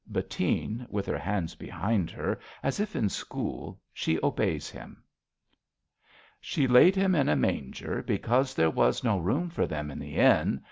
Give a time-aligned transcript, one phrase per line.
[0.11, 5.03] Bettine {with her hands behind her, as if in school, she obeys him).
[6.39, 10.15] She laid Him in a manger, because there was no room for them in the
[10.15, 10.59] inn.